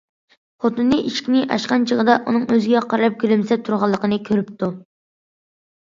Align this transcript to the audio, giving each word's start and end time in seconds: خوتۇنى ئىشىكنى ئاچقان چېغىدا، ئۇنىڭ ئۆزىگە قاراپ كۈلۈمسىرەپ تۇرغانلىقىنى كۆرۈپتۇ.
خوتۇنى 0.63 0.97
ئىشىكنى 1.09 1.43
ئاچقان 1.55 1.85
چېغىدا، 1.91 2.15
ئۇنىڭ 2.23 2.47
ئۆزىگە 2.55 2.83
قاراپ 2.95 3.21
كۈلۈمسىرەپ 3.25 3.69
تۇرغانلىقىنى 3.69 4.21
كۆرۈپتۇ. 4.31 4.75